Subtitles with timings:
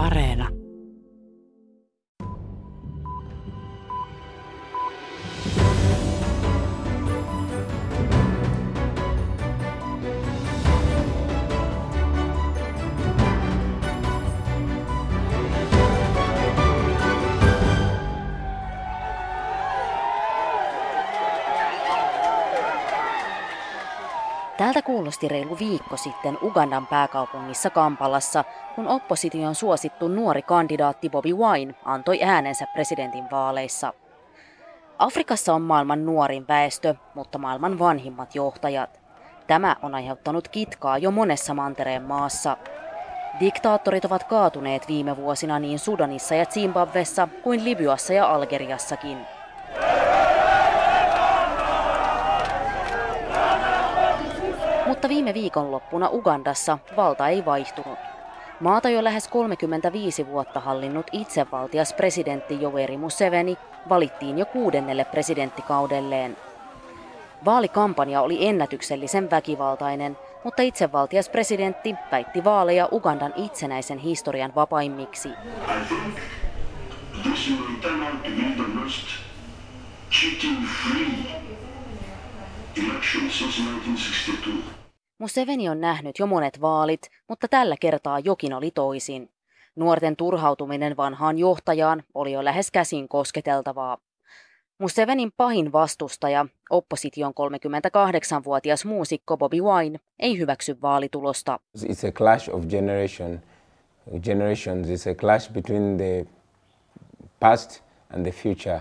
[0.00, 0.59] Areena.
[25.10, 32.22] Kuulosti reilu viikko sitten Ugandan pääkaupungissa Kampalassa, kun opposition suosittu nuori kandidaatti Bobby Wine antoi
[32.22, 33.92] äänensä presidentin vaaleissa.
[34.98, 39.00] Afrikassa on maailman nuorin väestö, mutta maailman vanhimmat johtajat.
[39.46, 42.56] Tämä on aiheuttanut kitkaa jo monessa mantereen maassa.
[43.40, 49.18] Diktaattorit ovat kaatuneet viime vuosina niin Sudanissa ja Zimbabwessa kuin Libyassa ja Algeriassakin.
[54.90, 57.98] Mutta viime viikonloppuna Ugandassa valta ei vaihtunut.
[58.60, 63.56] Maata jo lähes 35 vuotta hallinnut itsevaltias presidentti Joveri Museveni
[63.88, 66.36] valittiin jo kuudennelle presidenttikaudelleen.
[67.44, 75.28] Vaalikampanja oli ennätyksellisen väkivaltainen, mutta itsevaltias presidentti väitti vaaleja Ugandan itsenäisen historian vapaimmiksi.
[82.76, 84.79] election since 1962.
[85.20, 89.30] Museveni on nähnyt jo monet vaalit, mutta tällä kertaa jokin oli toisin.
[89.76, 93.98] Nuorten turhautuminen vanhaan johtajaan oli jo lähes käsin kosketeltavaa.
[94.78, 101.60] Musevenin pahin vastustaja, opposition 38-vuotias muusikko Bobby Wine, ei hyväksy vaalitulosta.
[101.78, 103.40] It's a clash of generation,
[104.22, 104.88] generations.
[104.88, 106.26] It's a clash between the
[107.40, 107.82] past
[108.14, 108.80] and the future.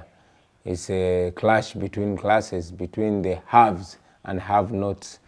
[0.65, 5.18] It's a clash between classes, between the haves and have-nots.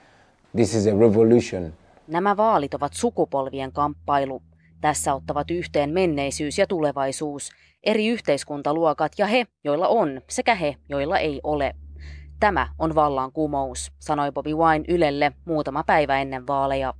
[0.56, 1.74] This is a revolution.
[2.08, 4.42] Nämä vaalit ovat sukupolvien kamppailu.
[4.82, 7.50] Tässä ottavat yhteen menneisyys ja tulevaisuus,
[7.84, 11.76] eri yhteiskuntaluokat ja he, joilla on, sekä he, joilla ei ole.
[12.40, 16.94] Tämä on vallankumous, sanoi Bobby Wine Ylelle muutama päivä ennen vaaleja.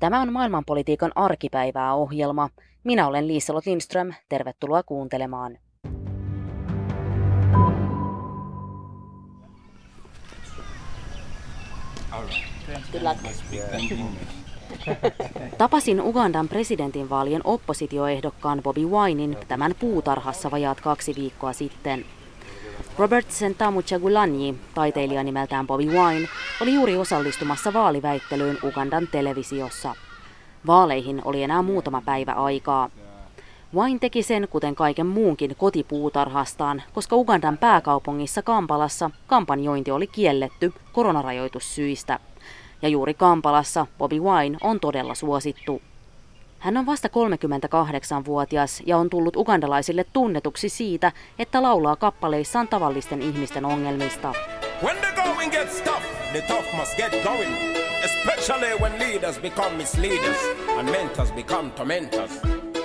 [0.00, 2.48] Tämä on maailmanpolitiikan arkipäivää ohjelma.
[2.84, 4.12] Minä olen Liiselot Lindström.
[4.28, 5.58] Tervetuloa kuuntelemaan.
[15.58, 22.04] Tapasin Ugandan presidentinvaalien oppositioehdokkaan Bobby Winein tämän puutarhassa vajaat kaksi viikkoa sitten.
[22.98, 26.28] Robert Sentamu Chagulanyi, taiteilija nimeltään Bobby Wine,
[26.60, 29.94] oli juuri osallistumassa vaaliväittelyyn Ugandan televisiossa.
[30.66, 32.90] Vaaleihin oli enää muutama päivä aikaa.
[33.74, 42.18] Wine teki sen, kuten kaiken muunkin kotipuutarhastaan, koska Ugandan pääkaupungissa Kampalassa kampanjointi oli kielletty koronarajoitussyistä
[42.82, 45.82] ja juuri Kampalassa Bobby Wine on todella suosittu.
[46.58, 53.64] Hän on vasta 38-vuotias ja on tullut ugandalaisille tunnetuksi siitä, että laulaa kappaleissaan tavallisten ihmisten
[53.64, 54.34] ongelmista.
[54.82, 57.54] When the going gets tough, the tough must get going.
[58.04, 60.38] Especially when leaders become misleaders
[60.78, 62.30] and mentors become tormentors.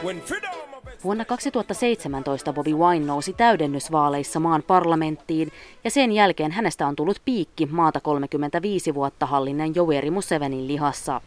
[0.03, 0.64] When freedom
[1.05, 5.51] Vuonna 2017 Bobby Wine nousi täydennysvaaleissa maan parlamenttiin
[5.83, 11.21] ja sen jälkeen hänestä on tullut piikki maata 35 vuotta hallinnen Joweri Musevenin lihassa.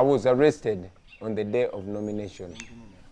[0.00, 0.84] I was arrested
[1.20, 2.50] on the day of nomination.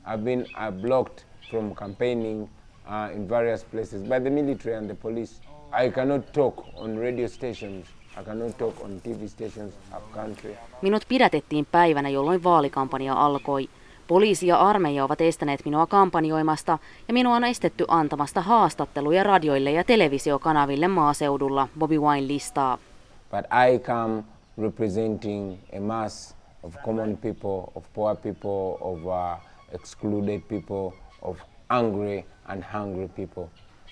[0.07, 4.97] I've been uh, blocked from campaigning uh, in various places by the military and the
[5.03, 5.43] police.
[5.87, 7.87] I cannot talk on radio stations.
[8.21, 10.57] I cannot talk on TV stations of country.
[10.83, 13.69] Minut pidätettiin päivänä, jolloin vaalikampanja alkoi.
[14.09, 19.85] Poliisi ja armeija ovat estäneet minua kampanjoimasta ja minua on estetty antamasta haastatteluja radioille ja
[19.85, 22.79] televisiokanaville maaseudulla, Bobby Wine listaa.
[23.31, 24.25] But I come
[24.63, 29.39] representing a mass of common people, of poor people, of uh,
[29.73, 33.45] excluded people, of angry and hungry people.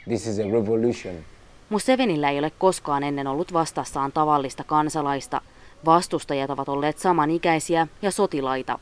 [0.09, 1.15] This is a revolution.
[1.69, 5.41] Musevenillä ei ole koskaan ennen ollut vastassaan tavallista kansalaista.
[5.84, 8.78] Vastustajat ovat olleet samanikäisiä ja sotilaita.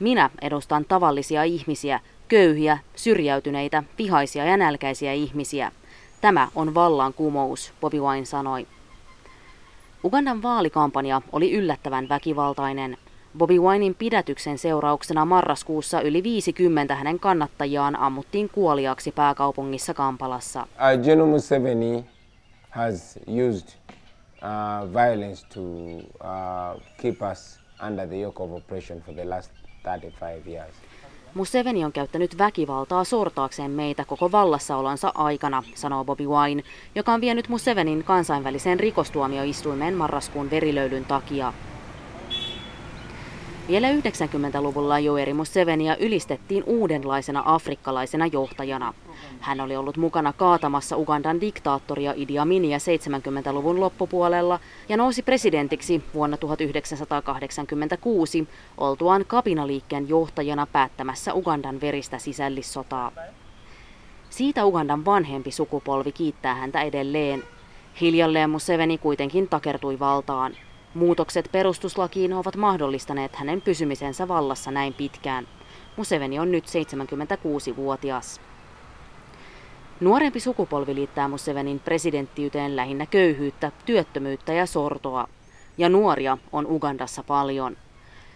[0.00, 5.72] Minä edustan tavallisia ihmisiä, köyhiä, syrjäytyneitä, vihaisia ja nälkäisiä ihmisiä.
[6.20, 8.66] Tämä on vallankumous, Bobby Wine sanoi.
[10.04, 12.96] Ugandan vaalikampanja oli yllättävän väkivaltainen.
[13.38, 20.66] Bobby Winein pidätyksen seurauksena marraskuussa yli 50 hänen kannattajiaan ammuttiin kuoliaksi pääkaupungissa Kampalassa.
[22.70, 23.68] Has used
[24.42, 29.50] uh, violence to uh, keep us under the yoke of oppression for the last
[29.84, 30.74] 35 years.
[31.34, 36.62] Museveni on käyttänyt väkivaltaa sortaakseen meitä koko vallassaolonsa aikana, sanoo Bobby Wine,
[36.94, 41.52] joka on vienyt Musevenin kansainväliseen rikostuomioistuimeen marraskuun verilöylyn takia.
[43.68, 48.94] Vielä 90-luvulla Joeri Musevenia ylistettiin uudenlaisena afrikkalaisena johtajana.
[49.40, 56.36] Hän oli ollut mukana kaatamassa Ugandan diktaattoria Idi Aminia 70-luvun loppupuolella ja nousi presidentiksi vuonna
[56.36, 63.12] 1986 oltuaan kapinaliikkeen johtajana päättämässä Ugandan veristä sisällissotaa.
[64.30, 67.42] Siitä Ugandan vanhempi sukupolvi kiittää häntä edelleen.
[68.00, 70.56] Hiljalleen Museveni kuitenkin takertui valtaan.
[70.94, 75.48] Muutokset perustuslakiin ovat mahdollistaneet hänen pysymisensä vallassa näin pitkään.
[75.96, 78.40] Museveni on nyt 76-vuotias.
[80.00, 85.28] Nuorempi sukupolvi liittää Musevenin presidenttiyteen lähinnä köyhyyttä, työttömyyttä ja sortoa.
[85.78, 87.76] Ja nuoria on Ugandassa paljon.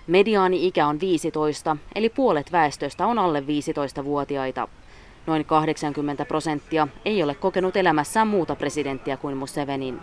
[0.06, 4.68] Mediaani ikä on 15, eli puolet väestöstä on alle 15-vuotiaita.
[5.26, 10.00] Noin 80 prosenttia ei ole kokenut elämässään muuta presidenttiä kuin Musevenin.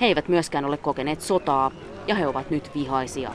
[0.00, 1.70] He eivät myöskään ole kokeneet sotaa,
[2.06, 3.30] ja he ovat nyt vihaisia.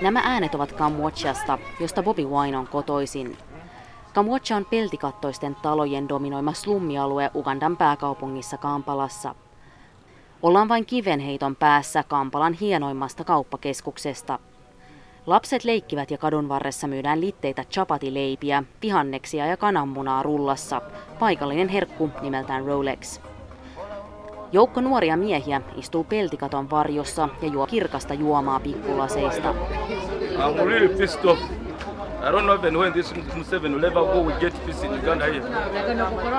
[0.00, 3.38] Nämä äänet ovat Kamwatchasta, josta Bobby Wine on kotoisin.
[4.14, 9.34] Kamwatcha on peltikattoisten talojen dominoima slummialue Ugandan pääkaupungissa Kampalassa.
[10.46, 14.38] Ollaan vain kivenheiton päässä Kampalan hienoimmasta kauppakeskuksesta.
[15.26, 20.82] Lapset leikkivät ja kadun varressa myydään litteitä chapatileipiä, vihanneksia ja kananmunaa rullassa,
[21.18, 23.20] paikallinen herkku nimeltään Rolex.
[24.52, 29.54] Joukko nuoria miehiä istuu peltikaton varjossa ja juo kirkasta juomaa pikkulaseista.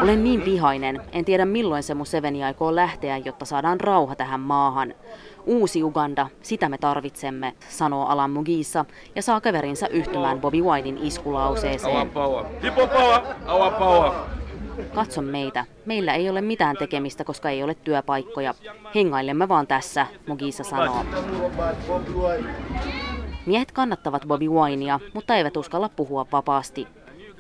[0.01, 1.01] Olen niin vihainen.
[1.11, 4.93] En tiedä milloin se Museveni aikoo lähteä, jotta saadaan rauha tähän maahan.
[5.45, 8.85] Uusi Uganda, sitä me tarvitsemme, sanoo Alan Mugisa
[9.15, 11.97] ja saa kaverinsa yhtymään Bobby Whitein iskulauseeseen.
[11.97, 12.45] Our power.
[12.61, 14.11] People power, our power.
[14.95, 15.65] Katso meitä.
[15.85, 18.53] Meillä ei ole mitään tekemistä, koska ei ole työpaikkoja.
[18.95, 21.05] Hengailemme vaan tässä, Mugisa sanoo.
[23.47, 26.87] Miehet kannattavat Bobby Winea, mutta eivät uskalla puhua vapaasti.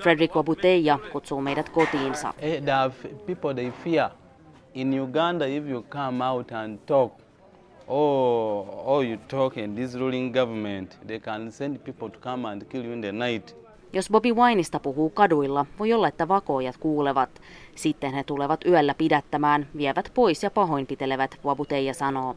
[0.03, 2.33] Frederick Wabuteja kutsuu meidät kotiinsa.
[2.39, 2.93] There are
[3.25, 4.09] people they fear.
[4.73, 7.13] In Uganda, if you come out and talk,
[7.87, 12.63] oh, oh you talk in this ruling government, they can send people to come and
[12.63, 13.55] kill you in the night.
[13.93, 17.41] Jos Bobby Wineista puhuu kaduilla, voi olla, että vakoojat kuulevat.
[17.75, 22.35] Sitten he tulevat yöllä pidättämään, vievät pois ja pahoinpitelevät, Wabuteja sanoo.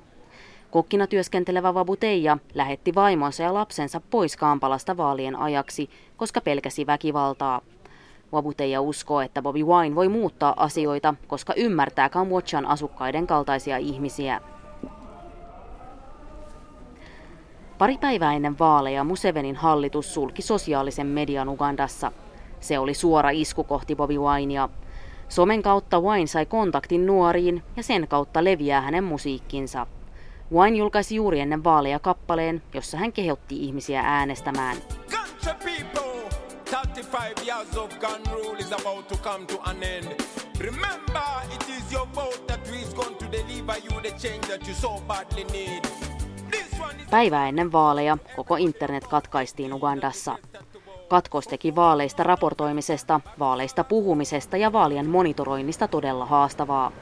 [0.70, 7.61] Kokkina työskentelevä Wabuteja lähetti vaimonsa ja lapsensa pois Kampalasta vaalien ajaksi, koska pelkäsi väkivaltaa.
[8.32, 14.40] Wabuteja uskoo, että Bobby Wine voi muuttaa asioita, koska ymmärtää Kambodjan asukkaiden kaltaisia ihmisiä.
[17.78, 22.12] Pari päivää ennen vaaleja Musevenin hallitus sulki sosiaalisen median Ugandassa.
[22.61, 24.69] Se oli suora isku kohti Bobby Winea.
[25.28, 29.87] Somen kautta Wine sai kontaktin nuoriin ja sen kautta leviää hänen musiikkinsa.
[30.52, 34.76] Wine julkaisi juuri ennen vaaleja kappaleen, jossa hän kehotti ihmisiä äänestämään.
[36.70, 40.20] 35 years of gun rule is about to come to an end.
[40.58, 41.23] Remember,
[41.55, 45.00] it is your vote that is going to deliver you the change that you so
[45.06, 45.85] badly need.
[47.11, 50.37] Päivää ennen vaaleja koko internet katkaistiin Ugandassa.
[51.08, 56.93] Katkos teki vaaleista raportoimisesta, vaaleista puhumisesta ja vaalien monitoroinnista todella haastavaa.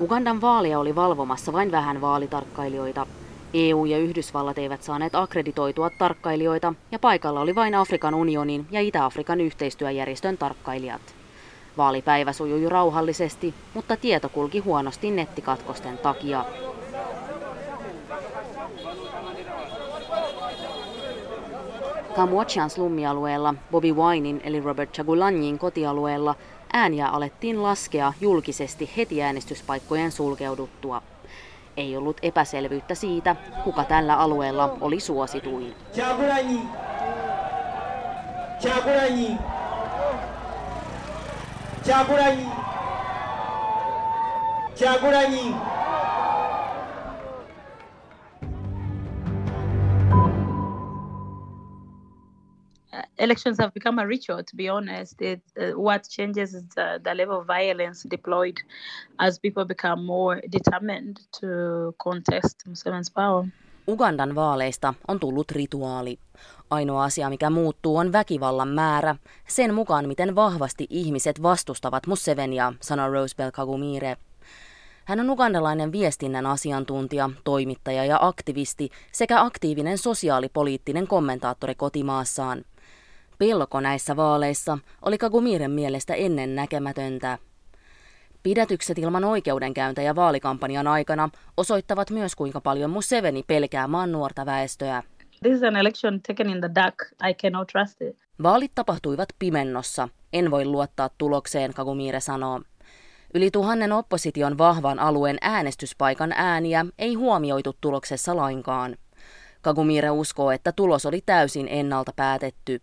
[0.00, 3.06] Ugandan vaalia oli valvomassa vain vähän vaalitarkkailijoita.
[3.54, 9.40] EU ja Yhdysvallat eivät saaneet akkreditoitua tarkkailijoita ja paikalla oli vain Afrikan unionin ja Itä-Afrikan
[9.40, 11.00] yhteistyöjärjestön tarkkailijat.
[11.76, 16.44] Vaalipäivä sujui rauhallisesti, mutta tieto kulki huonosti nettikatkosten takia.
[22.16, 26.34] Kamwatchan slummialueella, Bobby Winein eli Robert Chagulanyin kotialueella,
[26.72, 31.02] ääniä alettiin laskea julkisesti heti äänestyspaikkojen sulkeuduttua.
[31.76, 35.74] Ei ollut epäselvyyttä siitä, kuka tällä alueella oli suosituin.
[53.20, 55.22] Elections have become a ritual, to be honest.
[55.22, 58.56] It, uh, what changes is the, the, level of violence deployed
[59.18, 61.46] as people become more determined to
[62.02, 63.46] contest Muslims' power.
[63.88, 66.18] Ugandan vaaleista on tullut rituaali.
[66.70, 69.16] Ainoa asia, mikä muuttuu, on väkivallan määrä,
[69.48, 74.16] sen mukaan, miten vahvasti ihmiset vastustavat Musevenia, sanoi Rosebel Kagumire.
[75.04, 82.64] Hän on ugandalainen viestinnän asiantuntija, toimittaja ja aktivisti sekä aktiivinen sosiaalipoliittinen kommentaattori kotimaassaan.
[83.40, 87.38] Pelko näissä vaaleissa oli Kagumiren mielestä ennen näkemätöntä.
[88.42, 95.02] Pidätykset ilman oikeudenkäyntejä vaalikampanjan aikana osoittavat myös kuinka paljon Museveni pelkää maan nuorta väestöä.
[95.42, 96.94] This is an election taken in the dark.
[97.30, 98.16] I cannot trust it.
[98.42, 100.08] Vaalit tapahtuivat pimennossa.
[100.32, 102.60] En voi luottaa tulokseen, Kagumire sanoo.
[103.34, 108.96] Yli tuhannen opposition vahvan alueen äänestyspaikan ääniä ei huomioitu tuloksessa lainkaan.
[109.62, 112.80] Kagumire uskoo, että tulos oli täysin ennalta päätetty.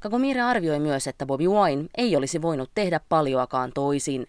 [0.00, 4.26] Kagumire arvioi myös, että Bobby Wine ei olisi voinut tehdä paljoakaan toisin.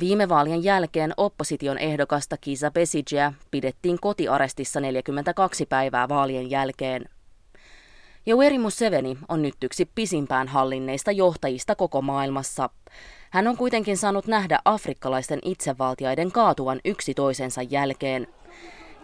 [0.00, 7.04] Viime vaalien jälkeen opposition ehdokasta Kisa Besigia pidettiin kotiarestissa 42 päivää vaalien jälkeen.
[8.28, 12.70] Yoweri Museveni on nyt yksi pisimpään hallinneista johtajista koko maailmassa.
[13.30, 18.26] Hän on kuitenkin saanut nähdä afrikkalaisten itsevaltiaiden kaatuvan yksi toisensa jälkeen.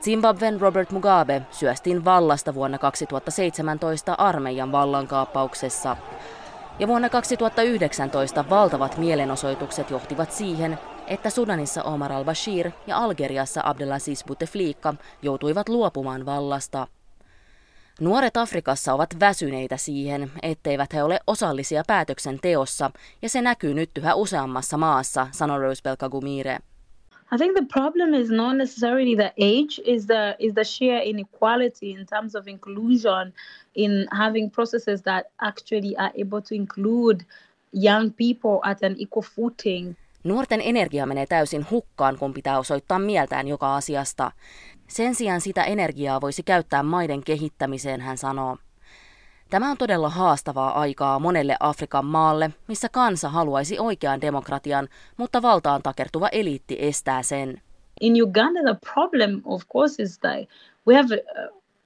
[0.07, 5.97] Zimbabwen Robert Mugabe syöstiin vallasta vuonna 2017 armeijan vallankaappauksessa.
[6.79, 14.95] Ja vuonna 2019 valtavat mielenosoitukset johtivat siihen, että Sudanissa Omar al-Bashir ja Algeriassa Abdelaziz Bouteflika
[15.23, 16.87] joutuivat luopumaan vallasta.
[18.01, 22.91] Nuoret Afrikassa ovat väsyneitä siihen, etteivät he ole osallisia päätöksenteossa,
[23.23, 26.59] ja se näkyy nyt yhä useammassa maassa, sanoi Rose Kagumire.
[27.31, 31.91] I think the problem is not necessarily the age, is the is the sheer inequality
[31.91, 33.33] in terms of inclusion
[33.75, 37.25] in having processes that actually are able to include
[37.73, 39.97] young people at an equal footing.
[40.25, 44.33] Nuorten energia menee täysin hukkaan, kun pitää osoittaa mieltään joka asiasta.
[44.89, 48.57] Sen sijaan sitä energiaa voisi käyttää maiden kehittämiseen, hän sanoo.
[49.51, 55.83] Tämä on todella haastavaa aikaa monelle Afrikan maalle, missä kansa haluaisi oikean demokratian, mutta valtaan
[55.83, 57.61] takertuva eliitti estää sen.
[58.01, 60.49] In Uganda, the problem, of course, is that
[60.87, 61.09] we have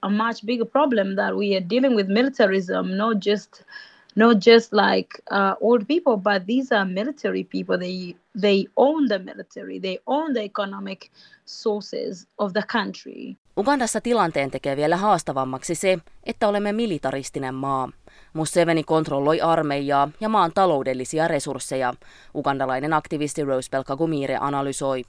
[0.01, 3.63] a, much bigger problem that we are dealing with militarism, not just
[4.15, 7.77] not just like uh, old people, but these are military people.
[7.77, 11.11] They they own the military, they own the economic
[11.45, 13.37] sources of the country.
[13.57, 17.89] Ugandassa tilanteen tekee vielä haastavammaksi se, että olemme militaristinen maa.
[18.33, 21.93] Museveni kontrolloi armeijaa ja maan taloudellisia resursseja,
[22.35, 25.03] ugandalainen aktivisti Rose Kagumire analysoi.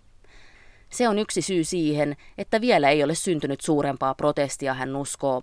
[0.91, 5.43] Se on yksi syy siihen, että vielä ei ole syntynyt suurempaa protestia, hän uskoo.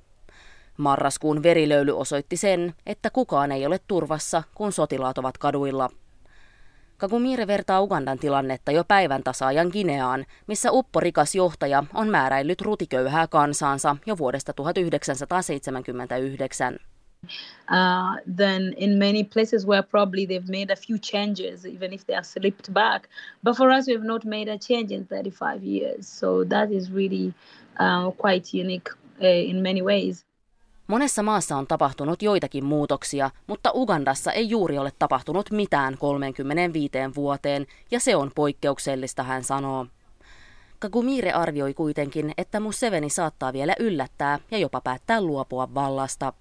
[0.78, 5.90] Marraskuun verilöyly osoitti sen, että kukaan ei ole turvassa, kun sotilaat ovat kaduilla.
[7.00, 13.96] Kagumire vertaa Ugandan tilannetta jo päivän tasaajan Gineaan, missä upporikas johtaja on määräillyt rutiköyhää kansaansa
[14.06, 16.74] jo vuodesta 1979.
[16.74, 16.80] Uh,
[18.36, 22.24] then in many places where probably they've made a few changes, even if they are
[22.24, 23.10] slipped back.
[23.44, 26.20] But for us, we've not made a change in 35 years.
[26.20, 27.34] So that is really
[27.80, 28.90] uh, quite unique
[29.22, 30.29] uh, in many ways.
[30.90, 37.66] Monessa maassa on tapahtunut joitakin muutoksia, mutta Ugandassa ei juuri ole tapahtunut mitään 35 vuoteen,
[37.92, 39.86] ja se on poikkeuksellista, hän sanoo.
[40.80, 46.34] Kagumire arvioi kuitenkin, että Museveni saattaa vielä yllättää ja jopa päättää luopua vallasta.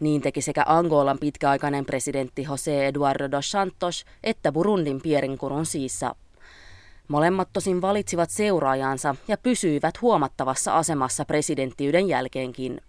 [0.00, 6.14] Niin teki sekä Angolan pitkäaikainen presidentti Jose Eduardo dos Santos että Burundin Pierinkurun siissa.
[7.08, 12.80] Molemmat tosin valitsivat seuraajansa ja pysyivät huomattavassa asemassa presidenttiyden jälkeenkin.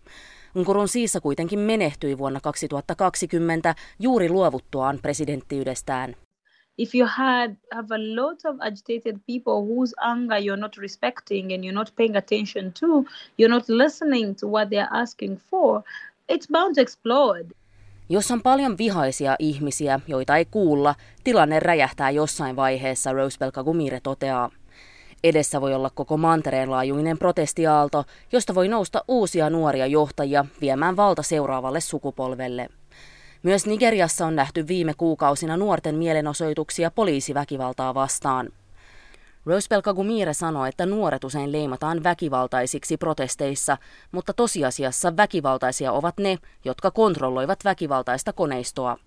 [0.58, 6.16] Nkurun Siissa kuitenkin menehtyi vuonna 2020 juuri luovuttuaan presidenttiydestään.
[6.78, 11.64] If you had have a lot of agitated people whose anger you're not respecting and
[11.64, 12.88] you're not paying attention to,
[13.38, 15.82] you're not listening to what they're asking for,
[16.32, 17.46] it's bound to explode.
[18.10, 24.50] Jos on paljon vihaisia ihmisiä, joita ei kuulla, tilanne räjähtää jossain vaiheessa, Rosebel Kagumire toteaa.
[25.24, 31.24] Edessä voi olla koko mantereen laajuinen protestiaalto, josta voi nousta uusia nuoria johtajia viemään valta
[31.24, 32.70] seuraavalle sukupolvelle.
[33.44, 38.50] Myös Nigeriassa on nähty viime kuukausina nuorten mielenosoituksia poliisiväkivaltaa vastaan.
[39.46, 43.78] Rosebel Kagumire sanoi, että nuoret usein leimataan väkivaltaisiksi protesteissa,
[44.12, 48.98] mutta tosiasiassa väkivaltaisia ovat ne, jotka kontrolloivat väkivaltaista koneistoa.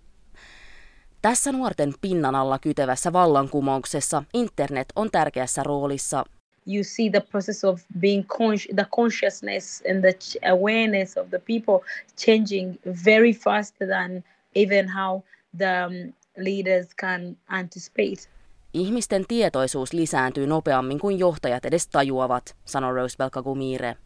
[1.22, 6.24] Tässä nuorten pinnan alla kytevässä vallankumouksessa internet on tärkeässä roolissa.
[6.66, 11.88] You see the process of being conscious, the consciousness and the awareness of the people
[12.16, 12.74] changing
[13.04, 14.24] very faster than
[14.54, 15.22] even how
[15.58, 18.28] the um, leaders can anticipate.
[18.74, 23.96] Ihmisten tietoisuus lisääntyy nopeammin kuin johtajat edes tajuavat, sanoi Rose Kagumire.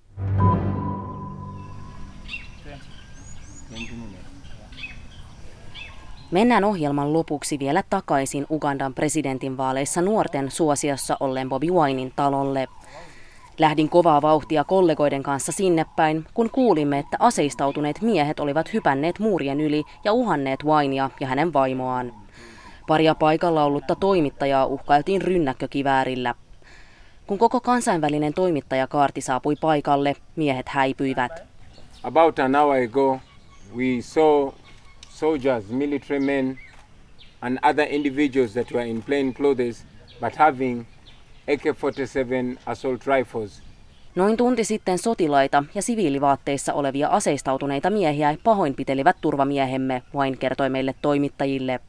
[6.30, 12.68] Mennään ohjelman lopuksi vielä takaisin Ugandan presidentinvaaleissa nuorten suosiossa olleen Bobby Winin talolle.
[13.58, 19.60] Lähdin kovaa vauhtia kollegoiden kanssa sinne päin, kun kuulimme, että aseistautuneet miehet olivat hypänneet muurien
[19.60, 22.12] yli ja uhanneet Winea ja hänen vaimoaan.
[22.86, 26.34] Paria paikalla ollutta toimittajaa uhkailtiin rynnäkkökiväärillä.
[27.26, 31.32] Kun koko kansainvälinen toimittajakaarti saapui paikalle, miehet häipyivät.
[32.02, 33.18] About an hour ago,
[33.76, 34.48] we saw
[35.14, 36.58] soldiers, military men,
[37.40, 39.84] and other individuals that were in plain clothes
[40.20, 40.86] but having
[41.48, 43.62] AK-47 assault rifles.
[44.14, 51.80] Noin tunti sitten sotilaita ja siviilivaatteissa olevia aseistautuneita miehiä pahoinpitelivät turvamiehemme, vain kertoi meille toimittajille.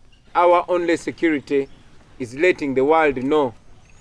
[0.43, 1.69] Our only security
[2.19, 3.51] is letting the world know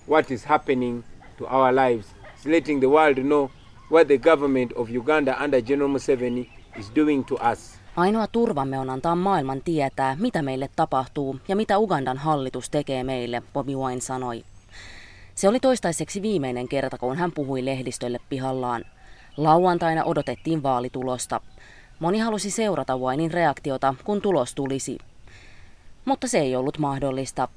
[0.08, 1.02] what is happening
[1.38, 2.06] to our lives.
[2.06, 3.50] It's letting the world know
[3.90, 7.73] what the government of Uganda under General Museveni is doing to us.
[7.96, 13.42] Ainoa turvamme on antaa maailman tietää, mitä meille tapahtuu ja mitä Ugandan hallitus tekee meille,
[13.52, 14.44] Bobby Wine sanoi.
[15.34, 18.84] Se oli toistaiseksi viimeinen kerta, kun hän puhui lehdistölle pihallaan.
[19.36, 21.40] Lauantaina odotettiin vaalitulosta.
[21.98, 24.98] Moni halusi seurata Winin reaktiota, kun tulos tulisi.
[26.04, 27.48] Mutta se ei ollut mahdollista.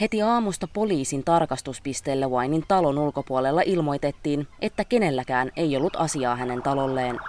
[0.00, 7.20] Heti aamusta poliisin tarkastuspisteelle Winin talon ulkopuolella ilmoitettiin, että kenelläkään ei ollut asiaa hänen talolleen.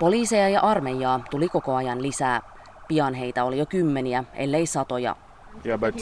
[0.00, 2.40] Poliiseja ja armeijaa tuli koko ajan lisää.
[2.88, 5.16] Pian heitä oli jo kymmeniä, ellei satoja.
[5.66, 5.94] Yeah, but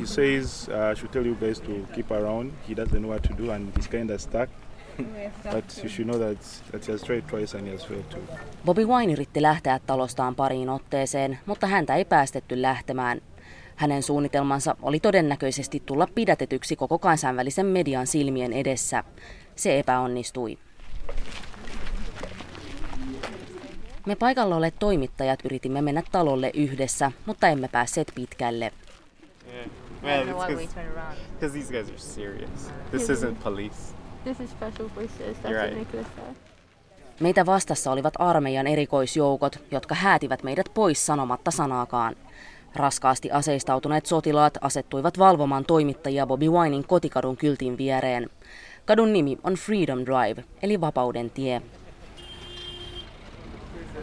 [0.00, 2.52] he says uh, I should tell you guys to keep around.
[2.68, 4.50] He doesn't know what to do and he's kind of stuck.
[5.54, 6.38] but you should know that,
[6.70, 8.22] that he has tried twice and he has failed too.
[8.64, 13.20] Bobby Wine yritti lähteä talostaan pariin otteeseen, mutta häntä ei päästetty lähtemään.
[13.76, 19.04] Hänen suunnitelmansa oli todennäköisesti tulla pidätetyksi koko kansainvälisen median silmien edessä.
[19.56, 20.58] Se epäonnistui.
[24.06, 28.72] Me paikalla olleet toimittajat yritimme mennä talolle yhdessä, mutta emme päässeet pitkälle.
[29.52, 29.66] Yeah.
[30.02, 30.74] Well, it's
[31.34, 32.72] because these guys are serious.
[32.90, 33.94] This isn't police.
[34.24, 35.36] This is special forces.
[35.36, 35.78] That's You're what right.
[35.78, 36.34] Nicholas said.
[37.20, 42.16] Meitä vastassa olivat armeijan erikoisjoukot, jotka häätivät meidät pois sanomatta sanaakaan.
[42.74, 48.30] Raskaasti aseistautuneet sotilaat asettuivat valvomaan toimittajia Bobby Winin kotikadun kyltin viereen.
[48.84, 51.62] Kadun nimi on Freedom Drive, eli vapauden tie.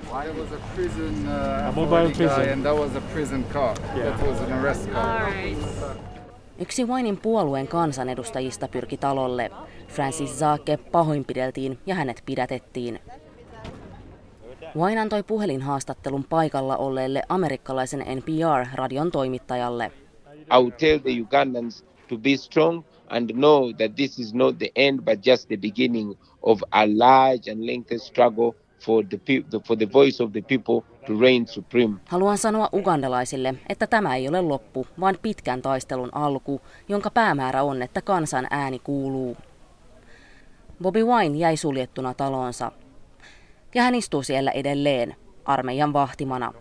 [0.07, 2.49] There was a prison uh, A mobile prison.
[2.49, 3.75] and that was a prison car.
[3.95, 4.17] Yeah.
[4.17, 5.33] That was an arrest car.
[6.59, 9.49] Yksi Winin puolueen kansanedustajista pyrki talolle.
[9.87, 12.99] Francis Zaake pahoinpideltiin ja hänet pidätettiin.
[14.77, 19.91] Wine antoi puhelinhaastattelun paikalla olleelle amerikkalaisen NPR-radion toimittajalle.
[20.51, 24.71] I would tell the Ugandans to be strong and know that this is not the
[24.75, 29.77] end, but just the beginning of a large and lengthy struggle for the, pe- for
[29.77, 31.95] the voice of the people to reign supreme.
[32.05, 37.81] Haluan sanoa ugandalaisille, että tämä ei ole loppu, vaan pitkän taistelun alku, jonka päämäärä on,
[37.81, 39.37] että kansan ääni kuuluu.
[40.83, 42.71] Bobby Wine jäi suljettuna talonsa.
[43.75, 45.15] Ja hän istuu siellä edelleen,
[45.45, 46.53] armeijan vahtimana.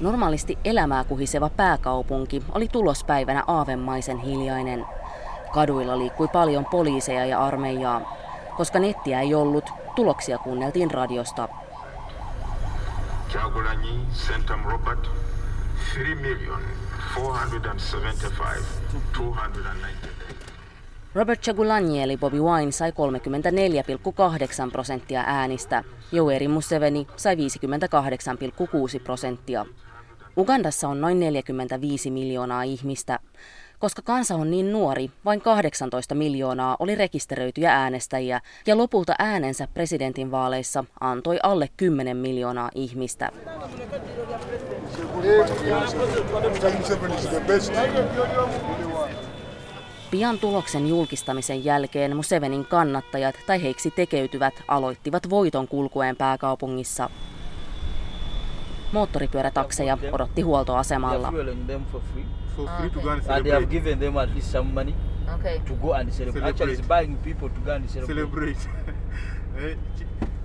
[0.00, 4.84] Normaalisti elämää kuhiseva pääkaupunki oli tulospäivänä aavemaisen hiljainen.
[5.52, 8.16] Kaduilla liikkui paljon poliiseja ja armeijaa.
[8.56, 11.48] Koska nettiä ei ollut, tuloksia kuunneltiin radiosta.
[14.26, 15.08] Centum Robert
[15.94, 16.60] 3 million
[17.16, 18.64] 475
[19.12, 20.22] 290.
[21.14, 22.96] Robert Chagulanyi eli Bobby Wine sai 34,8
[24.72, 25.84] prosenttia äänistä.
[26.12, 27.40] Yoweri Museveni sai 58,6
[29.04, 29.66] prosenttia.
[30.36, 33.18] Ugandassa on noin 45 miljoonaa ihmistä.
[33.82, 40.84] Koska kansa on niin nuori, vain 18 miljoonaa oli rekisteröityjä äänestäjiä ja lopulta äänensä presidentinvaaleissa
[41.00, 43.30] antoi alle 10 miljoonaa ihmistä.
[50.10, 57.10] Pian tuloksen julkistamisen jälkeen Musevenin kannattajat tai heiksi tekeytyvät aloittivat voiton kulkueen pääkaupungissa.
[58.92, 61.32] Moottoripyörätakseja odotti huoltoasemalla.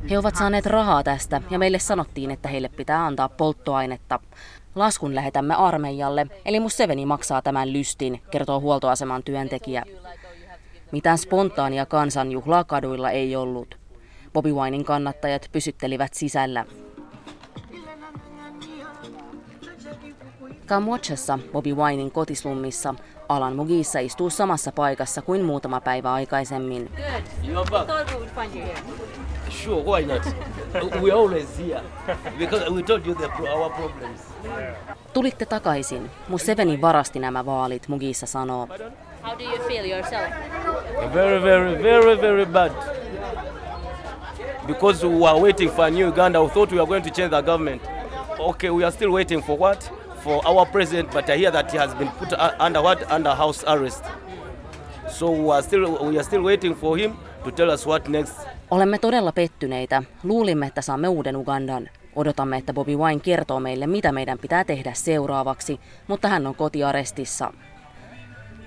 [0.09, 4.19] He ovat saaneet rahaa tästä ja meille sanottiin, että heille pitää antaa polttoainetta.
[4.75, 9.83] Laskun lähetämme armeijalle, eli Museveni maksaa tämän lystin, kertoo huoltoaseman työntekijä.
[10.91, 13.77] Mitään spontaania kansanjuhlaa kaduilla ei ollut.
[14.33, 16.65] Bobby Winin kannattajat pysyttelivät sisällä.
[20.67, 22.95] Kambodsjassa, Bobby Winin kotislummissa,
[23.29, 26.91] Alan Mugissa istuu samassa paikassa kuin muutama päivä aikaisemmin.
[29.49, 30.21] Sure, why not?
[31.03, 31.81] we always here
[32.39, 34.21] because we told you the, our problems.
[35.13, 36.11] Tulitte takaisin.
[36.27, 38.67] Museveni varasti nämä vaalit, Mugissa sanoo.
[39.23, 40.33] How do you feel yourself?
[41.13, 42.71] Very, very, very, very bad.
[44.67, 47.29] Because we were waiting for a new Uganda, we thought we were going to change
[47.29, 47.81] the government.
[48.39, 49.91] Okay, we are still waiting for what?
[50.23, 53.11] For our president, but I hear that he has been put under what?
[53.11, 54.05] Under house arrest.
[55.09, 58.47] So we are still we are still waiting for him to tell us what next.
[58.71, 60.03] Olemme todella pettyneitä.
[60.23, 61.89] Luulimme, että saamme uuden Ugandan.
[62.15, 67.53] Odotamme, että Bobby Wine kertoo meille, mitä meidän pitää tehdä seuraavaksi, mutta hän on kotiarestissa.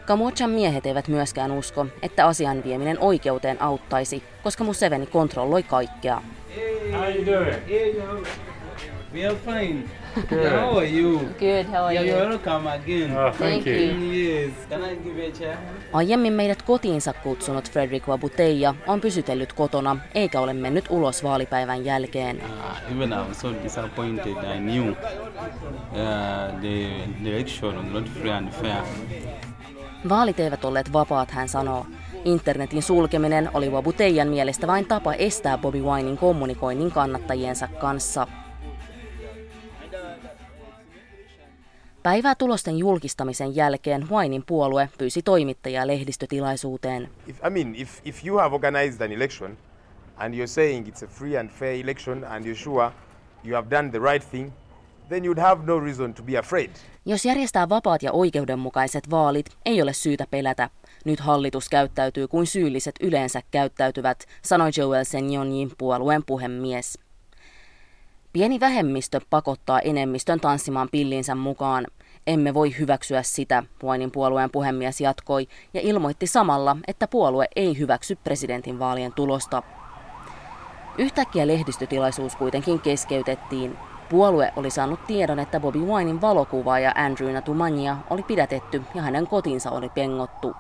[0.06, 6.22] Kamochan miehet eivät myöskään usko, että asian vieminen oikeuteen auttaisi, koska Museveni kontrolloi kaikkea.
[6.92, 8.26] How you doing?
[9.14, 9.84] We are fine.
[10.14, 10.52] Good.
[10.52, 11.18] How are you?
[11.38, 12.12] Good, how are yeah, you?
[12.12, 13.16] You're welcome again.
[13.16, 13.74] Oh, thank Thank you.
[13.74, 14.12] you.
[14.12, 14.52] Yes.
[14.68, 15.56] Can I give you a chair?
[15.92, 22.36] Aiemmin meidät kotiinsa kutsunut Frederick Wabuteja on pysytellyt kotona eikä ole mennyt ulos vaalipäivän jälkeen.
[22.36, 24.32] Uh, even I was so disappointed.
[24.56, 24.96] I knew uh,
[26.60, 26.90] the,
[27.22, 28.82] the election was not free and fair.
[30.08, 31.86] Vaalit eivät olleet vapaat, hän sanoo.
[32.24, 38.26] Internetin sulkeminen oli Wabuteijan mielestä vain tapa estää Bobby Winein kommunikoinnin kannattajiensa kanssa.
[42.02, 47.10] Päivää tulosten julkistamisen jälkeen Winein puolue pyysi toimittajia lehdistötilaisuuteen.
[47.26, 49.58] If, I mean, if, if you have organized an election
[50.16, 52.90] and you're saying it's a free and fair election and you're sure
[53.44, 54.52] you have done the right thing,
[55.08, 56.70] then you'd have no reason to be afraid.
[57.06, 60.70] Jos järjestää vapaat ja oikeudenmukaiset vaalit, ei ole syytä pelätä.
[61.04, 66.98] Nyt hallitus käyttäytyy kuin syylliset yleensä käyttäytyvät, sanoi Joel Senjonjin puolueen puhemies.
[68.32, 71.86] Pieni vähemmistö pakottaa enemmistön tanssimaan pillinsä mukaan.
[72.26, 78.16] Emme voi hyväksyä sitä, Wainin puolueen puhemies jatkoi ja ilmoitti samalla, että puolue ei hyväksy
[78.16, 79.62] presidentinvaalien tulosta.
[80.98, 83.76] Yhtäkkiä lehdistötilaisuus kuitenkin keskeytettiin.
[84.08, 89.70] Puolue oli saanut tiedon, että Bobby Winin valokuvaaja Andrew Natumania oli pidätetty ja hänen kotinsa
[89.70, 90.56] oli pengottu.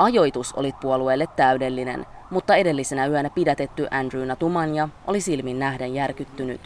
[0.00, 6.60] Ajoitus oli puolueelle täydellinen, mutta edellisenä yönä pidätetty Andrew Natumania oli silmin nähden järkyttynyt.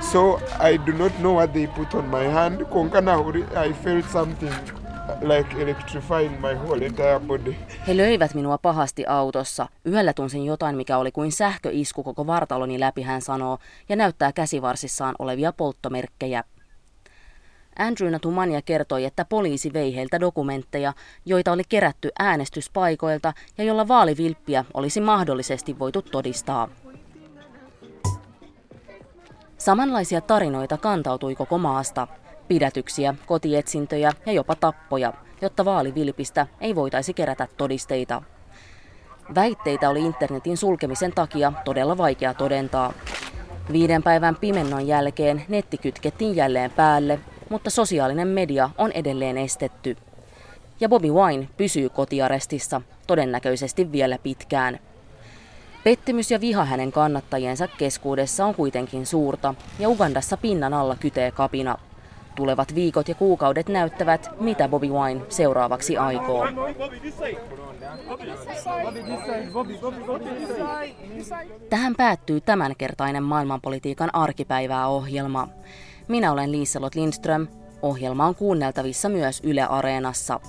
[0.00, 2.64] So I do not know what they put on my hand.
[2.64, 3.14] Konkana,
[3.66, 4.54] I felt something
[5.20, 7.54] like electrifying my whole entire body.
[7.88, 9.66] He löivät minua pahasti autossa.
[9.86, 15.14] Yöllä tunsin jotain, mikä oli kuin sähköisku koko vartaloni läpi, hän sanoo, ja näyttää käsivarsissaan
[15.18, 16.44] olevia polttomerkkejä.
[17.78, 20.92] Andrew Natumania kertoi, että poliisi vei heiltä dokumentteja,
[21.26, 26.68] joita oli kerätty äänestyspaikoilta ja jolla vaalivilppiä olisi mahdollisesti voitu todistaa.
[29.58, 32.08] Samanlaisia tarinoita kantautui koko maasta.
[32.48, 38.22] Pidätyksiä, kotietsintöjä ja jopa tappoja, jotta vaalivilpistä ei voitaisi kerätä todisteita.
[39.34, 42.92] Väitteitä oli internetin sulkemisen takia todella vaikea todentaa.
[43.72, 49.96] Viiden päivän pimennon jälkeen netti kytkettiin jälleen päälle mutta sosiaalinen media on edelleen estetty.
[50.80, 54.78] Ja Bobby Wine pysyy kotiarestissa, todennäköisesti vielä pitkään.
[55.84, 61.78] Pettymys ja viha hänen kannattajiensa keskuudessa on kuitenkin suurta, ja Ugandassa pinnan alla kytee kapina.
[62.34, 66.46] Tulevat viikot ja kuukaudet näyttävät, mitä Bobby Wine seuraavaksi aikoo.
[71.70, 75.48] Tähän päättyy tämänkertainen maailmanpolitiikan arkipäivää ohjelma.
[76.08, 77.46] Minä olen Liiselot Lindström.
[77.82, 80.40] Ohjelma on kuunneltavissa myös Yle Areenassa.